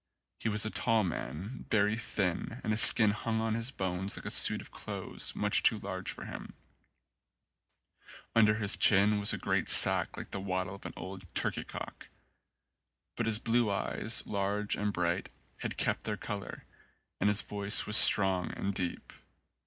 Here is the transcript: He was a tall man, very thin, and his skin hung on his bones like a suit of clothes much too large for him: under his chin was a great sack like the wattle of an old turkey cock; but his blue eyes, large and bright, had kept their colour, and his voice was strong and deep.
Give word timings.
He 0.39 0.49
was 0.49 0.65
a 0.65 0.71
tall 0.71 1.03
man, 1.03 1.65
very 1.69 1.95
thin, 1.95 2.59
and 2.63 2.73
his 2.73 2.81
skin 2.81 3.11
hung 3.11 3.39
on 3.39 3.53
his 3.53 3.69
bones 3.69 4.17
like 4.17 4.25
a 4.25 4.31
suit 4.31 4.59
of 4.59 4.71
clothes 4.71 5.35
much 5.35 5.61
too 5.61 5.77
large 5.77 6.11
for 6.11 6.25
him: 6.25 6.55
under 8.35 8.55
his 8.55 8.75
chin 8.75 9.19
was 9.19 9.31
a 9.31 9.37
great 9.37 9.69
sack 9.69 10.17
like 10.17 10.31
the 10.31 10.41
wattle 10.41 10.73
of 10.73 10.87
an 10.87 10.93
old 10.97 11.25
turkey 11.35 11.63
cock; 11.63 12.07
but 13.15 13.27
his 13.27 13.37
blue 13.37 13.69
eyes, 13.69 14.25
large 14.25 14.75
and 14.75 14.91
bright, 14.91 15.29
had 15.59 15.77
kept 15.77 16.05
their 16.05 16.17
colour, 16.17 16.65
and 17.19 17.29
his 17.29 17.43
voice 17.43 17.85
was 17.85 17.95
strong 17.95 18.49
and 18.55 18.73
deep. 18.73 19.13